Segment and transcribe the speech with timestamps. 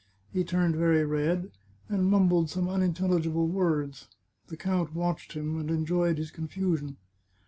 [0.33, 1.51] He turned very red,
[1.87, 4.07] and mumbled some unintelligible words.
[4.47, 6.97] The count watched him, and enjoyed his confusion.